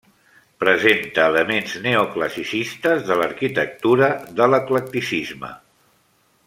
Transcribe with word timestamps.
Presenta 0.61 1.25
elements 1.33 1.75
neoclassicistes 1.83 3.05
de 3.11 3.21
l'arquitectura 3.21 4.11
de 4.41 4.49
l'eclecticisme. 4.55 5.57